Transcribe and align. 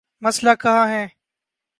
مسئلہ 0.21 0.53
کہاں 0.61 0.87
ہے؟ 0.93 1.03